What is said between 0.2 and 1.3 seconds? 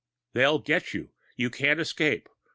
_They'll get you!